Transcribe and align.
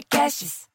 Podcasts. 0.00 0.66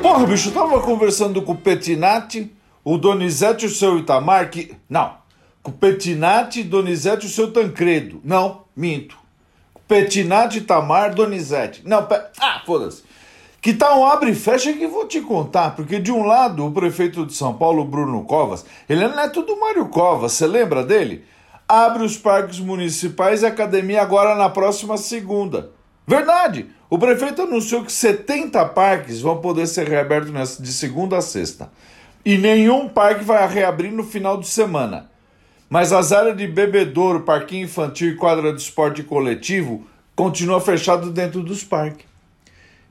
Porra, 0.00 0.26
bicho, 0.26 0.50
tava 0.52 0.80
conversando 0.80 1.42
com 1.42 1.52
o 1.52 1.56
Petinati, 1.56 2.50
o 2.82 2.96
Donizete 2.96 3.64
e 3.64 3.68
o 3.68 3.70
seu 3.70 3.98
Itamar, 3.98 4.50
que. 4.50 4.74
Não. 4.88 5.18
Com 5.62 5.70
o 5.70 5.74
Petinati, 5.74 6.62
Donizete 6.62 7.26
e 7.26 7.28
o 7.28 7.32
seu 7.32 7.52
Tancredo. 7.52 8.20
Não, 8.24 8.64
minto. 8.74 9.18
Petinati, 9.86 10.58
Itamar, 10.58 11.14
Donizete. 11.14 11.82
Não, 11.84 12.06
pe... 12.06 12.14
ah, 12.40 12.62
foda-se. 12.64 13.02
Que 13.64 13.72
tá 13.72 13.96
um 13.96 14.04
abre 14.04 14.32
e 14.32 14.34
fecha 14.34 14.74
que 14.74 14.86
vou 14.86 15.08
te 15.08 15.22
contar, 15.22 15.74
porque 15.74 15.98
de 15.98 16.12
um 16.12 16.26
lado 16.26 16.66
o 16.66 16.70
prefeito 16.70 17.24
de 17.24 17.32
São 17.32 17.54
Paulo, 17.54 17.82
Bruno 17.82 18.22
Covas, 18.24 18.62
ele 18.86 19.02
é 19.02 19.08
neto 19.08 19.40
do 19.40 19.58
Mário 19.58 19.88
Covas, 19.88 20.32
você 20.32 20.46
lembra 20.46 20.84
dele? 20.84 21.24
Abre 21.66 22.02
os 22.02 22.14
parques 22.14 22.60
municipais 22.60 23.42
e 23.42 23.46
academia 23.46 24.02
agora 24.02 24.34
na 24.34 24.50
próxima 24.50 24.98
segunda. 24.98 25.70
Verdade! 26.06 26.66
O 26.90 26.98
prefeito 26.98 27.40
anunciou 27.40 27.82
que 27.82 27.90
70 27.90 28.62
parques 28.66 29.22
vão 29.22 29.38
poder 29.38 29.66
ser 29.66 29.88
reabertos 29.88 30.58
de 30.58 30.70
segunda 30.70 31.16
a 31.16 31.22
sexta. 31.22 31.72
E 32.22 32.36
nenhum 32.36 32.86
parque 32.86 33.24
vai 33.24 33.48
reabrir 33.48 33.90
no 33.90 34.04
final 34.04 34.36
de 34.36 34.46
semana. 34.46 35.10
Mas 35.70 35.90
as 35.90 36.12
áreas 36.12 36.36
de 36.36 36.46
bebedouro, 36.46 37.22
parquinho 37.22 37.64
infantil 37.64 38.10
e 38.10 38.16
quadra 38.16 38.52
de 38.52 38.60
esporte 38.60 39.02
coletivo 39.02 39.86
continuam 40.14 40.60
fechadas 40.60 41.08
dentro 41.12 41.40
dos 41.40 41.64
parques. 41.64 42.12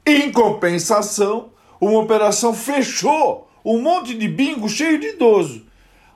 Em 0.06 0.32
compensação, 0.34 1.52
uma 1.80 2.00
operação 2.00 2.54
fechou 2.54 3.50
um 3.64 3.82
monte 3.82 4.14
de 4.14 4.28
bingo 4.28 4.68
cheio 4.68 5.00
de 5.00 5.12
idoso. 5.12 5.66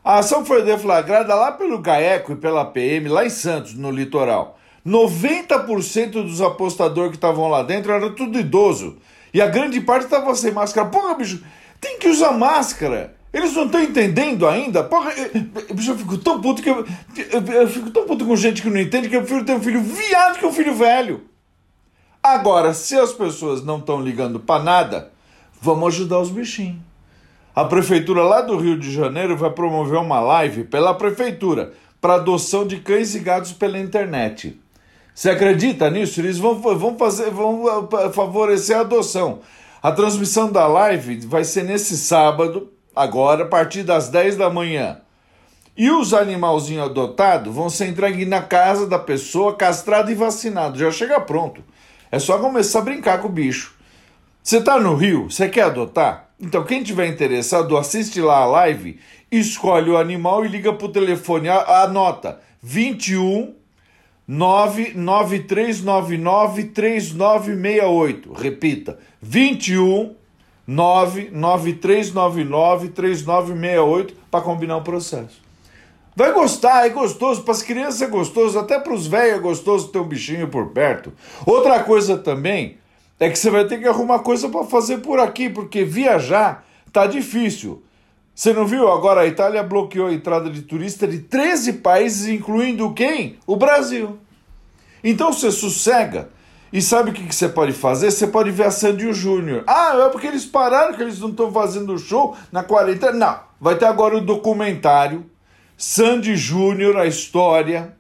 A 0.04 0.20
ação 0.20 0.46
foi 0.46 0.62
deflagrada 0.62 1.34
lá 1.34 1.54
pelo 1.54 1.80
GAECO 1.80 2.34
e 2.34 2.36
pela 2.36 2.66
PM, 2.66 3.08
lá 3.08 3.26
em 3.26 3.30
Santos, 3.30 3.76
no 3.76 3.90
litoral. 3.90 4.60
90% 4.86 6.12
dos 6.12 6.42
apostadores 6.42 7.12
que 7.12 7.18
estavam 7.18 7.48
lá 7.48 7.64
dentro 7.64 7.94
era 7.94 8.10
tudo 8.10 8.38
idoso. 8.38 8.98
E 9.34 9.42
a 9.42 9.48
grande 9.48 9.80
parte 9.80 10.04
estava 10.04 10.36
sem 10.36 10.52
máscara. 10.52 10.90
Porra, 10.90 11.14
bicho, 11.16 11.42
tem 11.80 11.98
que 11.98 12.10
usar 12.10 12.34
máscara. 12.34 13.16
Eles 13.34 13.54
não 13.54 13.68
estão 13.68 13.82
entendendo 13.82 14.48
ainda. 14.48 14.84
Porra, 14.84 15.12
eu, 15.12 15.76
bicho, 15.76 15.92
eu 15.92 15.98
fico 15.98 16.18
tão 16.18 16.42
puto 16.42 16.62
que 16.62 16.70
eu, 16.70 16.86
eu, 17.32 17.54
eu, 17.54 17.68
fico 17.70 17.90
tão 17.92 18.06
puto 18.06 18.26
com 18.26 18.36
gente 18.36 18.62
que 18.62 18.70
não 18.70 18.80
entende 18.80 19.08
que 19.08 19.16
eu 19.16 19.22
prefiro 19.22 19.46
ter 19.46 19.54
um 19.54 19.62
filho 19.62 19.82
viado 19.82 20.40
que 20.40 20.46
um 20.46 20.52
filho 20.52 20.74
velho. 20.74 21.22
Agora, 22.28 22.74
se 22.74 23.00
as 23.00 23.14
pessoas 23.14 23.64
não 23.64 23.78
estão 23.78 24.02
ligando 24.02 24.38
para 24.38 24.62
nada, 24.62 25.12
vamos 25.62 25.94
ajudar 25.94 26.20
os 26.20 26.30
bichinhos. 26.30 26.76
A 27.56 27.64
prefeitura 27.64 28.22
lá 28.22 28.42
do 28.42 28.58
Rio 28.58 28.78
de 28.78 28.92
Janeiro 28.92 29.38
vai 29.38 29.50
promover 29.50 29.98
uma 29.98 30.20
live 30.20 30.66
pela 30.66 30.94
prefeitura 30.94 31.72
para 32.02 32.16
adoção 32.16 32.68
de 32.68 32.82
cães 32.82 33.16
e 33.16 33.20
gatos 33.20 33.54
pela 33.54 33.80
internet. 33.80 34.60
Você 35.16 35.30
acredita 35.30 35.90
nisso? 35.90 36.20
Eles 36.20 36.38
vão, 36.38 36.60
vão, 36.60 36.98
fazer, 36.98 37.32
vão 37.32 37.88
favorecer 38.12 38.76
a 38.76 38.82
adoção. 38.82 39.40
A 39.82 39.94
transmissão 39.94 40.52
da 40.52 40.68
live 40.68 41.26
vai 41.26 41.46
ser 41.46 41.64
nesse 41.64 41.98
sábado, 41.98 42.70
agora, 42.94 43.46
a 43.46 43.48
partir 43.48 43.84
das 43.84 44.10
10 44.10 44.36
da 44.36 44.50
manhã. 44.50 45.00
E 45.78 45.90
os 45.90 46.14
animalzinhos 46.14 46.90
adotados 46.90 47.56
vão 47.56 47.70
ser 47.70 47.88
entregues 47.88 48.28
na 48.28 48.42
casa 48.42 48.86
da 48.86 49.00
pessoa, 49.00 49.56
castrado 49.56 50.12
e 50.12 50.16
vacinado. 50.16 50.78
Já 50.78 50.92
chega 50.92 51.22
pronto. 51.22 51.64
É 52.12 52.20
só 52.20 52.40
começar 52.40 52.80
a 52.80 52.84
brincar 52.84 53.22
com 53.22 53.28
o 53.28 53.32
bicho. 53.32 53.76
Você 54.42 54.60
está 54.60 54.80
no 54.80 54.96
Rio? 54.96 55.30
Você 55.30 55.50
quer 55.50 55.64
adotar? 55.64 56.30
Então, 56.40 56.64
quem 56.64 56.84
tiver 56.84 57.08
interessado, 57.08 57.76
assiste 57.76 58.22
lá 58.22 58.38
a 58.38 58.46
live, 58.46 59.00
escolhe 59.32 59.90
o 59.90 59.98
animal 59.98 60.46
e 60.46 60.48
liga 60.48 60.72
para 60.72 60.86
o 60.86 60.92
telefone. 60.92 61.50
Anota: 61.50 62.40
21 62.62 63.56
99399 64.28 66.66
3968. 66.66 68.34
Repita: 68.34 69.00
21 69.22 70.16
99399 70.68 72.90
3968 72.90 74.14
para 74.30 74.42
combinar 74.42 74.78
o 74.78 74.84
processo. 74.84 75.47
Vai 76.18 76.34
gostar, 76.34 76.84
é 76.84 76.90
gostoso, 76.90 77.44
para 77.44 77.52
as 77.52 77.62
crianças 77.62 78.02
é 78.02 78.08
gostoso, 78.08 78.58
até 78.58 78.80
para 78.80 78.92
os 78.92 79.06
velhos 79.06 79.38
é 79.38 79.40
gostoso 79.40 79.90
ter 79.90 80.00
um 80.00 80.08
bichinho 80.08 80.48
por 80.48 80.70
perto. 80.70 81.14
Outra 81.46 81.84
coisa 81.84 82.18
também 82.18 82.80
é 83.20 83.30
que 83.30 83.38
você 83.38 83.52
vai 83.52 83.66
ter 83.66 83.78
que 83.78 83.88
arrumar 83.88 84.18
coisa 84.22 84.50
para 84.50 84.64
fazer 84.64 84.98
por 84.98 85.20
aqui, 85.20 85.48
porque 85.48 85.84
viajar 85.84 86.66
tá 86.92 87.06
difícil. 87.06 87.84
Você 88.34 88.52
não 88.52 88.66
viu? 88.66 88.92
Agora 88.92 89.22
a 89.22 89.28
Itália 89.28 89.62
bloqueou 89.62 90.08
a 90.08 90.12
entrada 90.12 90.50
de 90.50 90.64
turista 90.64 91.08
de 91.08 91.20
13 91.20 91.74
países, 91.74 92.28
incluindo 92.28 92.92
quem? 92.96 93.38
O 93.46 93.56
Brasil. 93.56 94.18
Então 95.04 95.32
você 95.32 95.52
sossega. 95.52 96.32
E 96.74 96.82
sabe 96.82 97.12
o 97.12 97.14
que, 97.14 97.28
que 97.28 97.36
você 97.36 97.48
pode 97.48 97.74
fazer? 97.74 98.10
Você 98.10 98.26
pode 98.26 98.50
ver 98.50 98.64
a 98.64 98.72
Sandy 98.72 99.14
Júnior. 99.14 99.64
Ah, 99.68 99.96
é 100.08 100.10
porque 100.10 100.26
eles 100.26 100.48
pararam, 100.48 100.96
que 100.96 101.02
eles 101.04 101.20
não 101.20 101.30
estão 101.30 101.52
fazendo 101.52 101.96
show 102.00 102.36
na 102.52 102.64
quarentena. 102.64 103.14
Não, 103.14 103.40
vai 103.62 103.76
ter 103.76 103.86
agora 103.86 104.18
o 104.18 104.22
documentário 104.22 105.24
Sandy 105.80 106.36
Júnior, 106.36 106.98
a 106.98 107.06
história. 107.06 107.96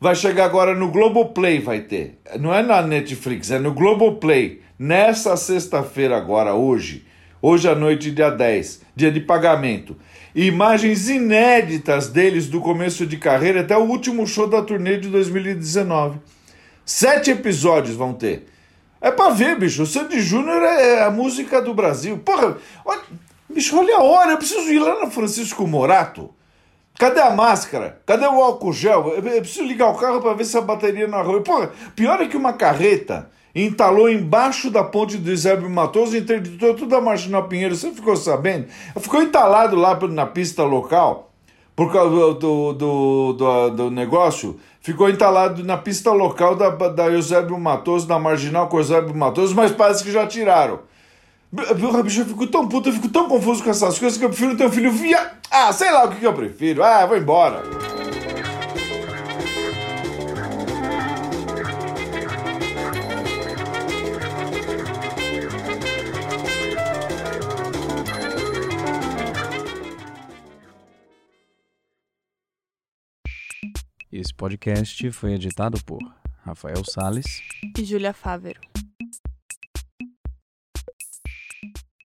Vai 0.00 0.14
chegar 0.14 0.44
agora 0.44 0.76
no 0.76 0.92
Globoplay, 0.92 1.58
vai 1.58 1.80
ter. 1.80 2.20
Não 2.38 2.54
é 2.54 2.62
na 2.62 2.80
Netflix, 2.80 3.50
é 3.50 3.58
no 3.58 3.74
Globoplay. 3.74 4.62
Nessa 4.78 5.36
sexta-feira 5.36 6.16
agora, 6.16 6.54
hoje. 6.54 7.04
Hoje 7.42 7.68
à 7.68 7.74
noite, 7.74 8.12
dia 8.12 8.30
10, 8.30 8.82
dia 8.94 9.10
de 9.10 9.18
pagamento. 9.18 9.96
Imagens 10.36 11.08
inéditas 11.08 12.08
deles 12.08 12.46
do 12.46 12.60
começo 12.60 13.04
de 13.04 13.16
carreira 13.16 13.62
até 13.62 13.76
o 13.76 13.82
último 13.82 14.24
show 14.24 14.46
da 14.46 14.62
turnê 14.62 14.96
de 14.96 15.08
2019. 15.08 16.20
Sete 16.84 17.32
episódios 17.32 17.96
vão 17.96 18.12
ter. 18.12 18.46
É 19.00 19.10
pra 19.10 19.30
ver, 19.30 19.58
bicho. 19.58 19.82
O 19.82 19.86
Sandy 19.86 20.20
Júnior 20.20 20.62
é 20.62 21.02
a 21.02 21.10
música 21.10 21.60
do 21.60 21.74
Brasil. 21.74 22.18
Porra, 22.18 22.56
olha, 22.84 23.02
bicho, 23.52 23.76
olha 23.76 23.96
a 23.96 24.02
hora. 24.04 24.30
Eu 24.30 24.38
preciso 24.38 24.68
ir 24.72 24.78
lá 24.78 25.04
no 25.04 25.10
Francisco 25.10 25.66
Morato. 25.66 26.35
Cadê 26.98 27.20
a 27.20 27.30
máscara? 27.30 28.00
Cadê 28.06 28.26
o 28.26 28.42
álcool 28.42 28.72
gel? 28.72 29.08
Eu 29.14 29.22
preciso 29.22 29.64
ligar 29.64 29.88
o 29.90 29.94
carro 29.94 30.20
para 30.20 30.32
ver 30.32 30.44
se 30.44 30.56
a 30.56 30.62
bateria 30.62 31.06
não 31.06 31.18
arroia. 31.18 31.42
Porra, 31.42 31.70
pior 31.94 32.20
é 32.20 32.26
que 32.26 32.36
uma 32.36 32.54
carreta 32.54 33.30
entalou 33.54 34.08
embaixo 34.08 34.70
da 34.70 34.82
ponte 34.82 35.18
do 35.18 35.30
Eusébio 35.30 35.68
Matoso 35.68 36.16
interditou 36.16 36.74
toda 36.74 36.96
a 36.96 37.00
Marginal 37.00 37.48
Pinheiro. 37.48 37.76
Você 37.76 37.90
ficou 37.90 38.16
sabendo? 38.16 38.66
Ficou 38.98 39.22
entalado 39.22 39.76
lá 39.76 39.98
na 40.08 40.26
pista 40.26 40.62
local 40.62 41.32
por 41.74 41.92
causa 41.92 42.10
do, 42.10 42.34
do, 42.34 42.72
do, 42.72 43.32
do, 43.34 43.70
do 43.70 43.90
negócio. 43.90 44.58
Ficou 44.80 45.10
entalado 45.10 45.62
na 45.64 45.76
pista 45.76 46.12
local 46.12 46.54
da, 46.54 46.70
da 46.70 47.08
Eusébio 47.08 47.58
Matoso, 47.58 48.06
da 48.06 48.18
Marginal 48.18 48.68
com 48.68 48.78
Eusébio 48.78 49.14
Matoso, 49.14 49.54
mas 49.54 49.70
parece 49.72 50.02
que 50.02 50.10
já 50.10 50.26
tiraram. 50.26 50.80
Eu 51.52 52.24
fico 52.26 52.46
tão 52.48 52.68
puto, 52.68 52.88
eu 52.88 52.92
fico 52.92 53.08
tão 53.08 53.28
confuso 53.28 53.62
com 53.62 53.70
essas 53.70 53.98
coisas 53.98 54.18
que 54.18 54.24
eu 54.24 54.28
prefiro 54.28 54.56
ter 54.56 54.66
um 54.66 54.72
filho 54.72 54.90
via. 54.90 55.32
Ah, 55.50 55.72
sei 55.72 55.90
lá 55.90 56.04
o 56.04 56.10
que, 56.10 56.20
que 56.20 56.26
eu 56.26 56.34
prefiro. 56.34 56.82
Ah, 56.82 57.06
vou 57.06 57.16
embora. 57.16 57.62
Esse 74.12 74.32
podcast 74.34 75.10
foi 75.12 75.34
editado 75.34 75.82
por 75.84 75.98
Rafael 76.42 76.82
Sales 76.84 77.26
e 77.76 77.84
Júlia 77.84 78.14
Fávero. 78.14 78.60